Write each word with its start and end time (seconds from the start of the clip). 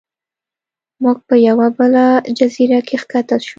موږ 1.03 1.17
په 1.27 1.35
یوه 1.47 1.67
بله 1.77 2.03
جزیره 2.37 2.79
کې 2.87 2.95
ښکته 3.01 3.37
شو. 3.45 3.49